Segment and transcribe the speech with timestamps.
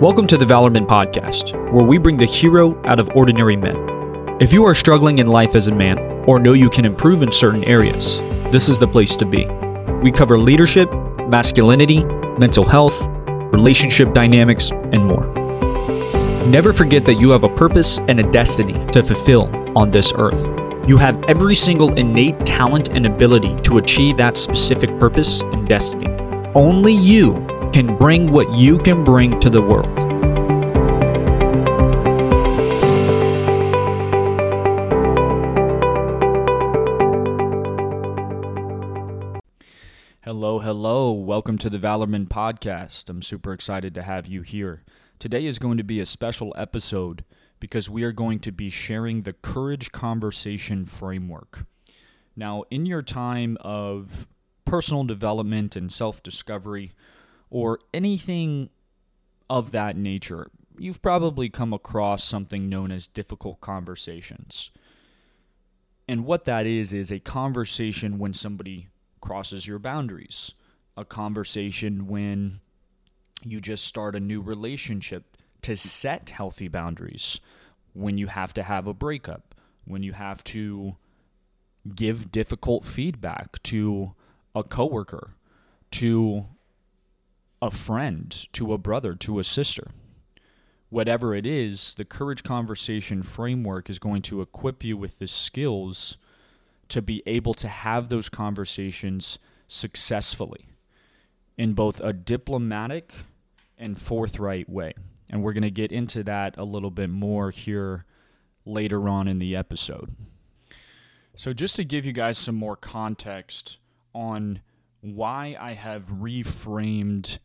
[0.00, 4.36] Welcome to the Valorman Podcast, where we bring the hero out of ordinary men.
[4.42, 7.32] If you are struggling in life as a man, or know you can improve in
[7.32, 8.18] certain areas,
[8.52, 9.46] this is the place to be.
[10.02, 10.92] We cover leadership,
[11.28, 12.04] masculinity,
[12.38, 13.06] mental health,
[13.54, 15.24] relationship dynamics, and more.
[16.48, 19.44] Never forget that you have a purpose and a destiny to fulfill
[19.78, 20.44] on this earth.
[20.86, 26.08] You have every single innate talent and ability to achieve that specific purpose and destiny.
[26.54, 29.98] Only you can bring what you can bring to the world.
[40.22, 41.12] Hello, hello.
[41.12, 43.10] Welcome to the Valorman Podcast.
[43.10, 44.82] I'm super excited to have you here.
[45.18, 47.26] Today is going to be a special episode
[47.60, 51.66] because we are going to be sharing the Courage Conversation Framework.
[52.34, 54.26] Now, in your time of
[54.64, 56.94] personal development and self discovery,
[57.50, 58.70] or anything
[59.48, 64.70] of that nature, you've probably come across something known as difficult conversations.
[66.08, 68.88] And what that is, is a conversation when somebody
[69.20, 70.54] crosses your boundaries,
[70.96, 72.60] a conversation when
[73.42, 77.40] you just start a new relationship to set healthy boundaries,
[77.92, 79.54] when you have to have a breakup,
[79.84, 80.96] when you have to
[81.94, 84.14] give difficult feedback to
[84.54, 85.30] a coworker,
[85.90, 86.44] to
[87.62, 89.88] a friend, to a brother, to a sister.
[90.88, 96.16] Whatever it is, the Courage Conversation framework is going to equip you with the skills
[96.88, 100.66] to be able to have those conversations successfully
[101.56, 103.12] in both a diplomatic
[103.78, 104.94] and forthright way.
[105.28, 108.04] And we're going to get into that a little bit more here
[108.64, 110.14] later on in the episode.
[111.34, 113.78] So, just to give you guys some more context
[114.14, 114.60] on
[115.00, 117.38] why I have reframed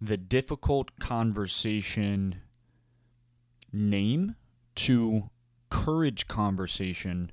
[0.00, 2.40] the difficult conversation
[3.72, 4.36] name
[4.74, 5.30] to
[5.70, 7.30] courage conversation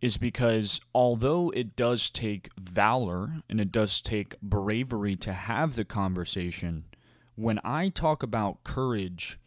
[0.00, 5.84] is because although it does take valor and it does take bravery to have the
[5.84, 6.84] conversation,
[7.36, 9.38] when I talk about courage,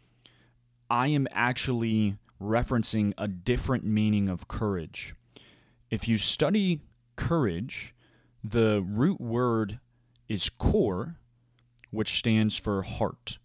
[0.90, 5.14] I am actually referencing a different meaning of courage.
[5.90, 6.80] If you study
[7.16, 7.94] courage,
[8.42, 9.78] the root word
[10.28, 11.16] is core,
[11.90, 13.38] which stands for heart.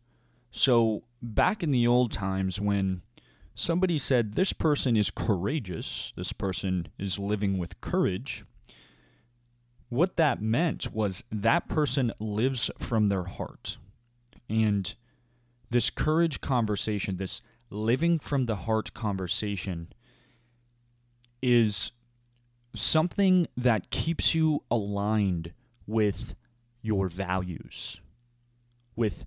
[0.52, 3.02] So, back in the old times when
[3.56, 8.46] somebody said, This person is courageous, this person is living with courage,
[9.90, 13.78] what that meant was that person lives from their heart.
[14.50, 14.94] And
[15.70, 19.88] this courage conversation, this living from the heart conversation,
[21.42, 21.92] is
[22.76, 25.54] something that keeps you aligned
[25.86, 26.36] with
[26.82, 28.02] your values
[28.96, 29.26] with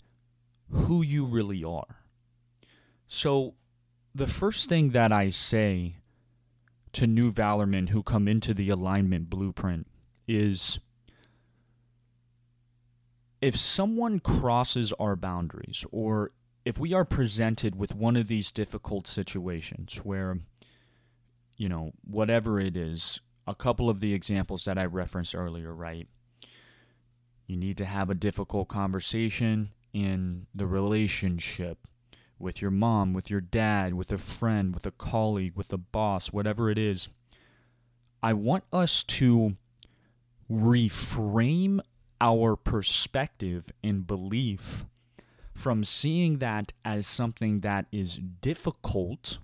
[0.71, 2.05] who you really are.
[3.09, 3.55] So,
[4.15, 5.97] the first thing that I say
[6.93, 9.87] to new Valormen who come into the alignment blueprint
[10.27, 10.79] is
[13.41, 16.33] if someone crosses our boundaries or
[16.65, 20.41] if we are presented with one of these difficult situations where
[21.57, 26.09] you know whatever it is a couple of the examples that i referenced earlier right
[27.47, 31.87] you need to have a difficult conversation in the relationship
[32.39, 36.33] with your mom, with your dad, with a friend, with a colleague, with a boss,
[36.33, 37.09] whatever it is.
[38.23, 39.57] I want us to
[40.51, 41.81] reframe
[42.21, 44.85] our perspective and belief
[45.55, 49.39] from seeing that as something that is difficult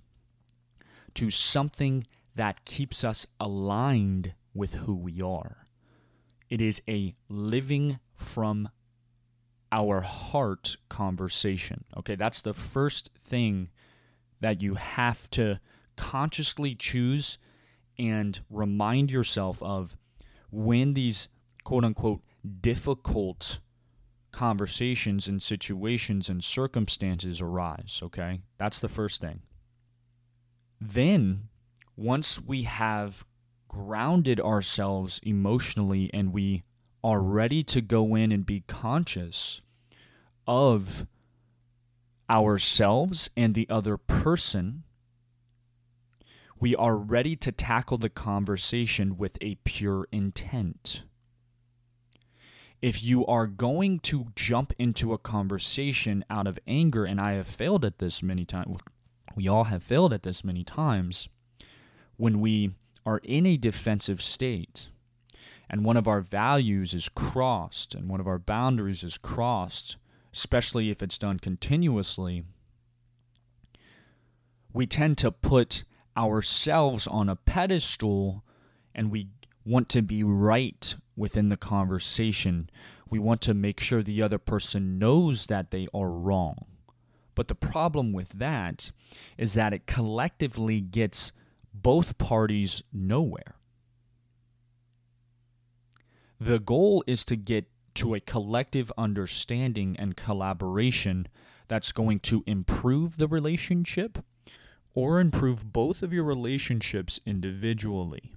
[1.15, 2.05] to something
[2.35, 5.62] that keeps us aligned with who we are.
[6.53, 8.69] It is a living from
[9.71, 11.83] our heart conversation.
[11.97, 13.69] Okay, that's the first thing
[14.39, 15.59] that you have to
[15.95, 17.39] consciously choose
[17.97, 19.97] and remind yourself of
[20.51, 21.27] when these
[21.63, 22.21] quote unquote
[22.61, 23.57] difficult
[24.31, 27.99] conversations and situations and circumstances arise.
[28.03, 29.41] Okay, that's the first thing.
[30.79, 31.49] Then,
[31.97, 33.25] once we have
[33.73, 36.61] grounded ourselves emotionally and we
[37.03, 39.61] are ready to go in and be conscious
[40.47, 41.07] of
[42.29, 44.83] ourselves and the other person,
[46.59, 51.03] we are ready to tackle the conversation with a pure intent.
[52.79, 57.47] If you are going to jump into a conversation out of anger, and I have
[57.47, 58.77] failed at this many times,
[59.35, 61.27] we all have failed at this many times,
[62.17, 62.71] when we
[63.05, 64.89] are in a defensive state
[65.69, 69.97] and one of our values is crossed and one of our boundaries is crossed
[70.33, 72.43] especially if it's done continuously,
[74.73, 75.83] we tend to put
[76.17, 78.43] ourselves on a pedestal
[78.95, 79.27] and we
[79.63, 82.69] want to be right within the conversation.
[83.09, 86.65] We want to make sure the other person knows that they are wrong.
[87.35, 88.91] But the problem with that
[89.37, 91.31] is that it collectively gets
[91.73, 93.55] both parties nowhere.
[96.39, 101.27] The goal is to get to a collective understanding and collaboration
[101.67, 104.19] that's going to improve the relationship
[104.93, 108.33] or improve both of your relationships individually.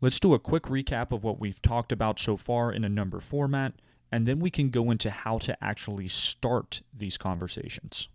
[0.00, 3.20] Let's do a quick recap of what we've talked about so far in a number
[3.20, 3.74] format,
[4.12, 8.08] and then we can go into how to actually start these conversations.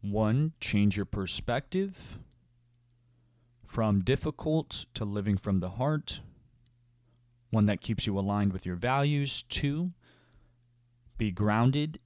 [0.00, 2.18] One, change your perspective
[3.72, 6.20] from difficult to living from the heart.
[7.48, 9.44] One that keeps you aligned with your values.
[9.44, 9.92] Two,
[11.16, 11.98] be grounded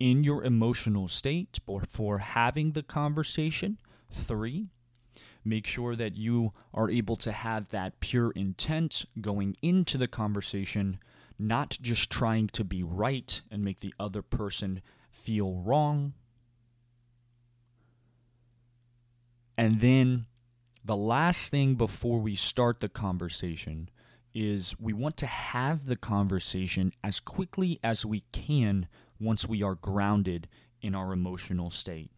[0.00, 3.78] in your emotional state before having the conversation.
[4.10, 4.66] Three,
[5.44, 10.98] make sure that you are able to have that pure intent going into the conversation,
[11.38, 16.14] not just trying to be right and make the other person feel wrong.
[19.56, 20.26] And then
[20.84, 23.88] the last thing before we start the conversation
[24.32, 28.88] is we want to have the conversation as quickly as we can
[29.18, 30.48] once we are grounded
[30.80, 32.10] in our emotional state.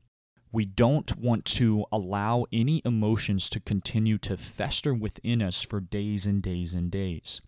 [0.53, 6.26] We don't want to allow any emotions to continue to fester within us for days
[6.26, 7.41] and days and days.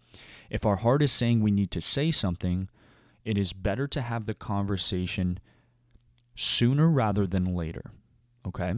[0.48, 2.68] If our heart is saying we need to say something,
[3.24, 5.38] it is better to have the conversation
[6.34, 7.92] sooner rather than later.
[8.46, 8.72] Okay?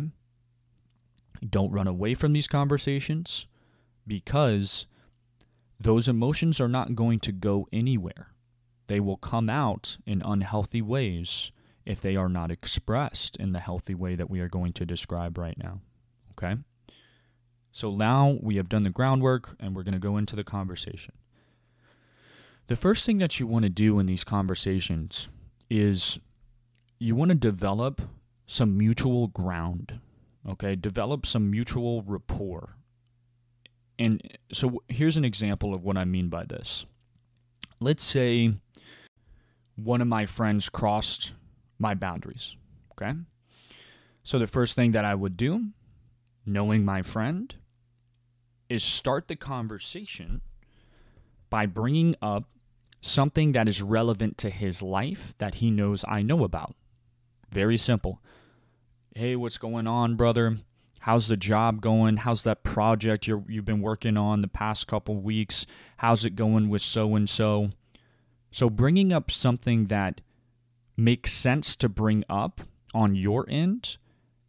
[1.48, 3.46] Don't run away from these conversations
[4.06, 4.86] because
[5.78, 8.28] those emotions are not going to go anywhere.
[8.86, 11.50] They will come out in unhealthy ways
[11.84, 15.38] if they are not expressed in the healthy way that we are going to describe
[15.38, 15.80] right now.
[16.32, 16.56] Okay?
[17.72, 21.14] So now we have done the groundwork and we're going to go into the conversation.
[22.68, 25.28] The first thing that you want to do in these conversations
[25.70, 26.18] is
[26.98, 28.00] you want to develop
[28.46, 30.00] some mutual ground
[30.48, 32.76] Okay, develop some mutual rapport.
[33.98, 34.22] And
[34.52, 36.84] so here's an example of what I mean by this.
[37.80, 38.52] Let's say
[39.74, 41.32] one of my friends crossed
[41.78, 42.56] my boundaries.
[42.92, 43.12] Okay.
[44.22, 45.66] So the first thing that I would do,
[46.44, 47.54] knowing my friend,
[48.68, 50.40] is start the conversation
[51.50, 52.44] by bringing up
[53.00, 56.74] something that is relevant to his life that he knows I know about.
[57.50, 58.20] Very simple
[59.16, 60.58] hey, what's going on, brother?
[60.98, 62.18] How's the job going?
[62.18, 65.64] How's that project you you've been working on the past couple weeks?
[65.96, 67.70] How's it going with so and so?
[68.50, 70.20] So, bringing up something that
[70.98, 72.60] makes sense to bring up
[72.94, 73.96] on your end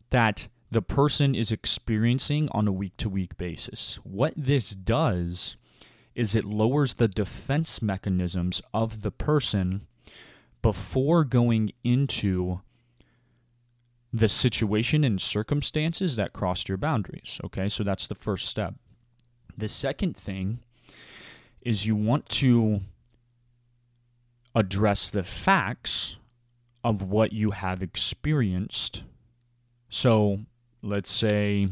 [0.10, 4.00] that the person is experiencing on a week to week basis.
[4.04, 5.56] What this does
[6.14, 9.88] is it lowers the defense mechanisms of the person
[10.62, 12.60] before going into
[14.13, 17.39] the situation and circumstances that crossed your boundaries.
[17.44, 18.75] Okay, so that's the first step.
[19.57, 20.59] The second thing
[21.62, 22.81] is you want to
[24.56, 26.18] address the facts
[26.83, 29.04] of what you have experienced.
[29.90, 30.40] So
[30.81, 31.68] let's say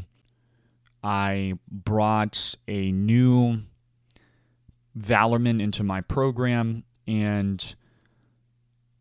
[1.02, 3.60] I brought a new
[4.98, 7.74] Valorman into my program, and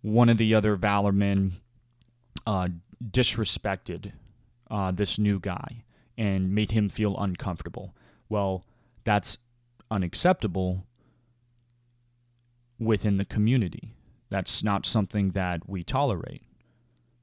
[0.01, 1.54] one of the other Valormen
[2.46, 2.70] uh,
[3.04, 4.14] disrespected
[4.70, 5.84] uh, this new guy
[6.18, 7.96] and made him feel uncomfortable.
[8.30, 8.66] Well,
[9.04, 9.38] that's
[9.92, 10.86] unacceptable
[12.80, 13.94] within the community.
[14.30, 16.44] That's not something that we tolerate.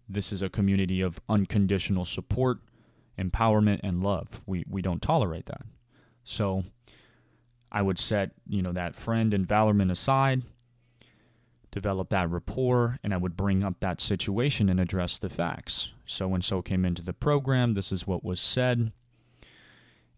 [0.09, 2.59] This is a community of unconditional support,
[3.19, 4.41] empowerment, and love.
[4.47, 5.63] We, we don't tolerate that.
[6.25, 6.65] So
[7.71, 10.43] I would set, you know, that friend and Valorman aside
[11.73, 15.93] develop that rapport, and I would bring up that situation and address the facts.
[16.07, 18.93] So and so came into the program, this is what was said.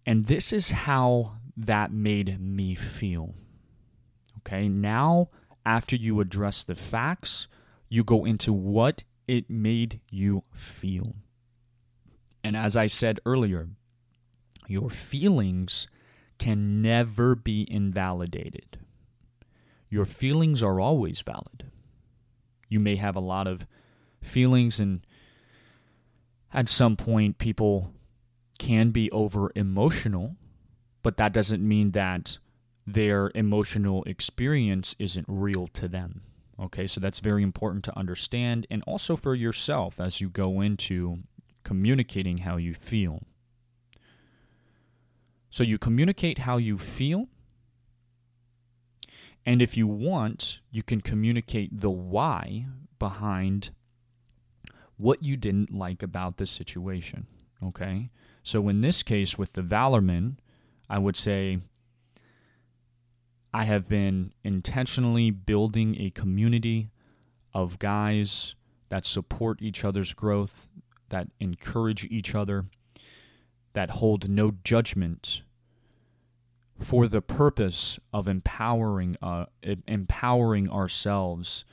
[0.04, 3.34] And this is how that made me feel.
[4.38, 5.28] Okay, now
[5.64, 7.46] after you address the facts,
[7.88, 11.14] you go into what it made you feel.
[12.42, 13.68] And as I said earlier,
[14.66, 15.86] your feelings
[16.38, 18.83] can never be invalidated
[19.88, 21.70] your feelings are always valid.
[22.68, 23.66] You may have a lot of
[24.22, 25.06] feelings, and
[26.52, 27.92] at some point, people
[28.58, 30.36] can be over emotional,
[31.02, 32.38] but that doesn't mean that
[32.86, 36.22] their emotional experience isn't real to them.
[36.60, 41.18] Okay, so that's very important to understand and also for yourself as you go into
[41.64, 43.22] communicating how you feel.
[45.50, 47.28] So you communicate how you feel.
[49.46, 52.66] And if you want, you can communicate the why
[52.98, 53.70] behind
[54.96, 57.26] what you didn't like about the situation.
[57.62, 58.10] Okay?
[58.42, 60.36] So in this case, with the Valorman,
[60.88, 61.58] I would say
[63.52, 66.90] I have been intentionally building a community
[67.52, 68.54] of guys
[68.88, 70.66] that support each other's growth,
[71.08, 72.66] that encourage each other,
[73.72, 75.42] that hold no judgment
[76.78, 79.46] for the purpose of empowering uh,
[79.86, 81.64] empowering ourselves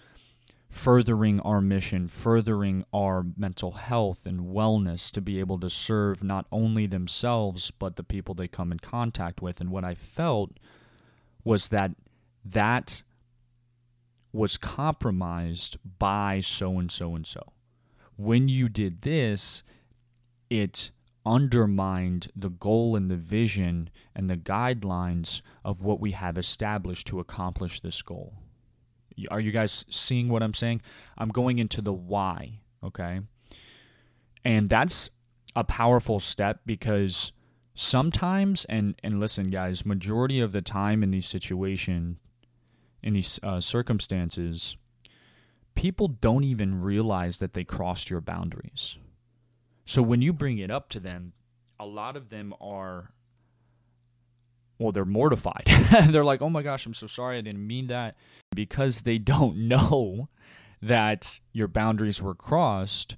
[0.70, 6.46] furthering our mission furthering our mental health and wellness to be able to serve not
[6.51, 9.60] only themselves but the people they come in contact with.
[9.60, 10.51] And what i felt
[11.43, 11.91] was that
[12.46, 13.03] that
[14.31, 17.51] was compromised by so and so and so.
[18.15, 19.63] When you did this
[20.50, 20.91] it
[21.25, 27.19] undermined the goal and the vision and the guidelines of what we have established to
[27.19, 28.33] accomplish this goal.
[29.29, 30.81] Are you guys seeing what I'm saying?
[31.17, 33.21] I'm going into the why, okay?
[34.43, 35.09] And that's
[35.55, 37.31] a powerful step because
[37.75, 42.17] sometimes and and listen guys, majority of the time in these situation
[43.03, 44.77] in these uh, circumstances,
[45.75, 48.97] people don't even realize that they crossed your boundaries
[49.91, 51.33] so when you bring it up to them,
[51.77, 53.12] a lot of them are
[54.79, 55.65] well, they're mortified.
[56.07, 57.38] they're like, "Oh my gosh, I'm so sorry.
[57.38, 58.15] I didn't mean that."
[58.55, 60.29] Because they don't know
[60.81, 63.17] that your boundaries were crossed,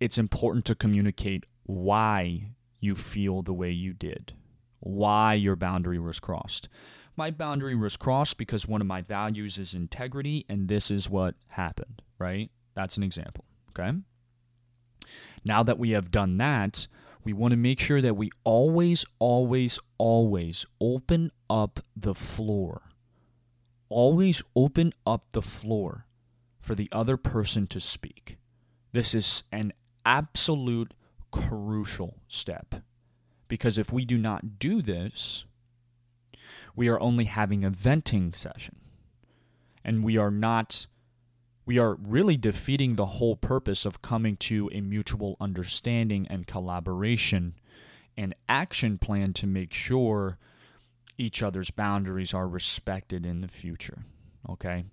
[0.00, 4.32] it's important to communicate why you feel the way you did,
[4.80, 6.70] why your boundary was crossed.
[7.16, 11.34] My boundary was crossed because one of my values is integrity, and this is what
[11.48, 12.50] happened, right?
[12.74, 13.98] That's an example, okay?
[15.44, 16.86] Now that we have done that,
[17.24, 22.82] we want to make sure that we always, always, always open up the floor.
[23.88, 26.06] Always open up the floor
[26.60, 28.38] for the other person to speak.
[28.92, 29.72] This is an
[30.04, 30.94] absolute
[31.30, 32.76] crucial step.
[33.48, 35.44] Because if we do not do this,
[36.74, 38.76] we are only having a venting session.
[39.84, 40.86] And we are not
[41.64, 47.54] we are really defeating the whole purpose of coming to a mutual understanding and collaboration
[48.16, 50.38] and action plan to make sure
[51.18, 54.04] each other's boundaries are respected in the future.
[54.48, 54.84] Okay?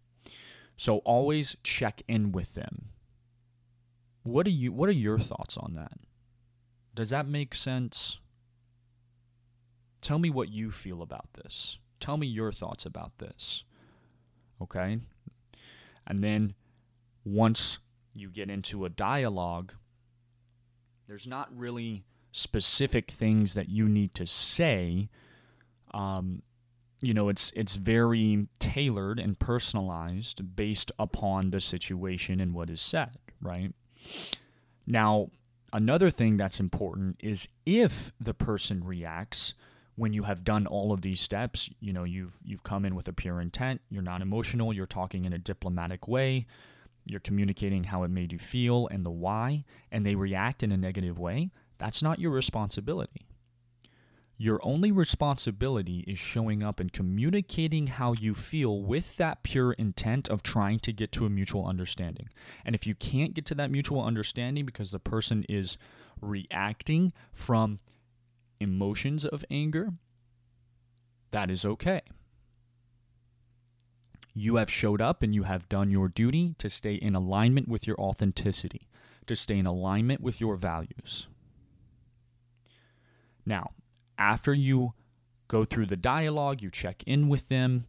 [0.78, 2.90] So always check in with them.
[4.24, 5.94] What are you what are your thoughts on that?
[6.94, 8.20] Does that make sense?
[10.02, 11.80] Tell me what you feel about this.
[12.00, 13.64] Tell me your thoughts about this.
[14.62, 15.00] Okay?
[16.08, 16.54] And then
[17.24, 17.80] once
[18.14, 19.74] you get into a dialogue,
[21.08, 25.10] there's not really specific things that you need to say.
[25.94, 26.42] Um,
[27.02, 32.82] you know, it's it's very tailored and personalized based upon the situation and what is
[32.82, 33.74] said, right?
[34.86, 35.30] Now,
[35.72, 39.54] another thing that's important is if the person reacts
[40.00, 43.10] when you have done all of these steps, you know, you've you've come in with
[43.10, 46.48] a pure intent, you're not emotional, you're talking in a diplomatic way,
[47.06, 50.78] you're communicating how it made you feel and the why, and they react in a
[50.78, 53.28] negative way, that's not your responsibility.
[54.38, 60.30] Your only responsibility is showing up and communicating how you feel with that pure intent
[60.30, 62.30] of trying to get to a mutual understanding.
[62.64, 65.78] And if you can't get to that mutual understanding because the person is
[66.22, 67.80] reacting from
[68.60, 69.94] emotions of anger,
[71.32, 72.02] that is okay.
[74.34, 77.88] You have showed up and you have done your duty to stay in alignment with
[77.88, 78.88] your authenticity,
[79.28, 81.28] to stay in alignment with your values.
[83.46, 83.72] Now,
[84.18, 84.94] after you
[85.48, 87.88] go through the dialogue, you check in with them,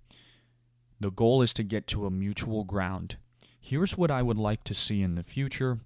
[0.99, 3.17] the goal is to get to a mutual ground.
[3.61, 5.79] Here's what I would like to see in the future.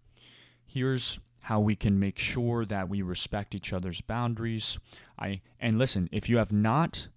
[0.64, 4.78] Here's how we can make sure that we respect each other's boundaries.
[5.18, 7.08] I and listen, if you have not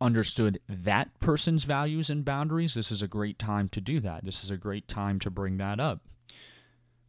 [0.00, 4.24] understood that person's values and boundaries, this is a great time to do that.
[4.24, 6.00] This is a great time to bring that up.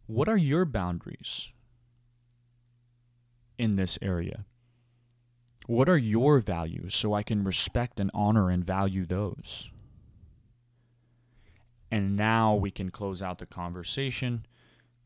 [0.06, 1.50] What are your boundaries
[3.58, 4.44] in this area?
[5.66, 9.70] What are your values so I can respect and honor and value those?
[11.90, 14.46] And now we can close out the conversation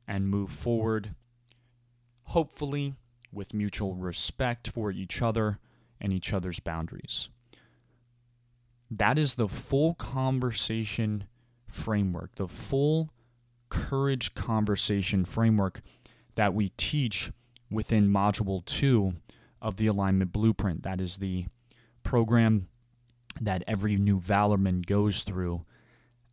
[0.08, 1.15] and move forward,
[2.24, 2.96] hopefully
[3.31, 5.60] with mutual respect for each other
[6.00, 7.29] and each other's boundaries.
[8.89, 11.25] That is the full conversation
[11.67, 13.12] framework, the full
[13.70, 15.81] courage conversation framework
[16.36, 17.31] that we teach
[17.70, 19.13] within Module 2
[19.62, 20.84] of the Alignment Blueprint.
[20.84, 21.46] That is the
[22.03, 22.67] program
[23.39, 25.65] that every new Valorman goes through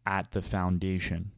[0.05, 1.31] at the foundation.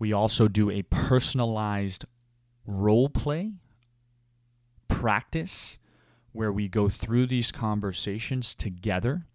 [0.00, 2.06] We also do a personalized
[2.66, 3.52] role play
[4.88, 5.78] practice
[6.32, 9.26] where we go through these conversations together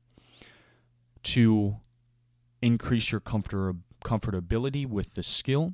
[1.22, 1.78] to
[2.62, 5.74] increase your comfort- comfortability with the skill.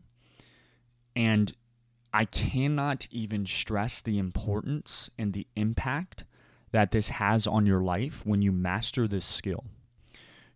[1.16, 1.54] And
[2.14, 6.26] I cannot even stress the importance and the impact
[6.72, 9.64] that this has on your life when you master this skill.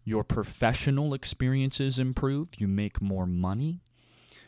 [0.03, 3.81] Your professional experiences improve, you make more money,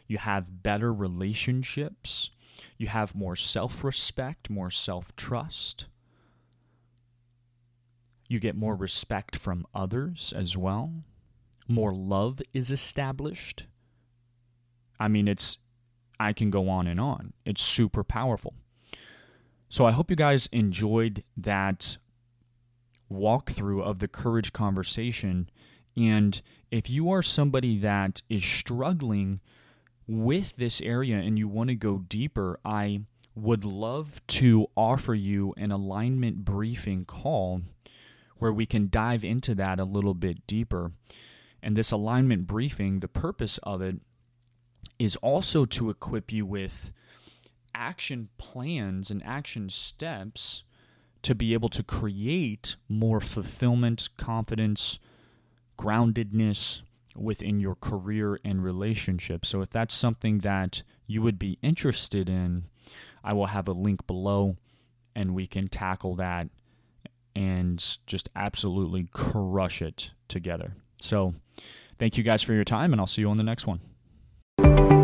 [0.08, 2.32] you have better relationships,
[2.78, 5.88] you have more self respect, more self trust.
[8.28, 10.92] You get more respect from others as well.
[11.68, 13.68] More love is established.
[15.00, 15.58] I mean, it's,
[16.20, 17.34] I can go on and on.
[17.46, 18.54] It's super powerful.
[19.70, 21.98] So I hope you guys enjoyed that
[23.12, 25.50] walkthrough of the courage conversation.
[25.96, 29.40] And if you are somebody that is struggling
[30.08, 33.02] with this area and you want to go deeper, I
[33.36, 37.62] would love to offer you an alignment briefing call
[38.38, 40.92] where we can dive into that a little bit deeper.
[41.62, 43.98] And this alignment briefing, the purpose of it
[44.98, 46.92] is also to equip you with
[47.76, 50.64] action plans and action steps
[51.22, 55.00] to be able to create more fulfillment, confidence,
[55.78, 56.82] groundedness
[57.18, 59.46] within your career and relationship.
[59.46, 62.66] So, if that's something that you would be interested in,
[63.24, 64.58] I will have a link below
[65.16, 66.48] and we can tackle that
[67.36, 70.74] and just absolutely crush it together.
[71.00, 71.34] So,
[72.00, 74.97] thank you guys for your time, and I'll see you on the next one.